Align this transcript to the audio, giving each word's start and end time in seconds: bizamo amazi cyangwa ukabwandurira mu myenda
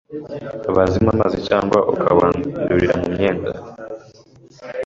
bizamo 0.75 1.09
amazi 1.15 1.37
cyangwa 1.47 1.77
ukabwandurira 1.91 2.93
mu 3.01 3.07
myenda 3.13 3.51